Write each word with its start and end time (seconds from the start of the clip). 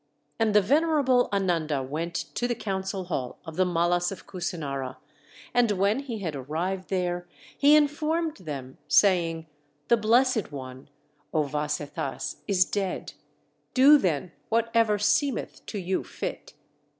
And 0.39 0.55
the 0.55 0.63
venerable 0.63 1.29
Ananda 1.31 1.83
went 1.83 2.15
to 2.33 2.47
the 2.47 2.55
council 2.55 3.03
hall 3.03 3.37
of 3.45 3.55
the 3.55 3.67
Mallas 3.67 4.11
of 4.11 4.25
Kusinara; 4.25 4.97
and 5.53 5.73
when 5.73 5.99
he 5.99 6.17
had 6.17 6.35
arrived 6.35 6.89
there, 6.89 7.27
he 7.55 7.75
informed 7.75 8.37
them, 8.37 8.79
saying, 8.87 9.45
"The 9.89 9.97
Blessed 9.97 10.51
One, 10.51 10.89
O 11.31 11.43
Vasetthas, 11.43 12.37
is 12.47 12.65
dead; 12.65 13.13
do, 13.75 13.99
then, 13.99 14.31
whatever 14.49 14.97
seemeth 14.97 15.63
to 15.67 15.77
you 15.77 16.03
fit!" 16.03 16.55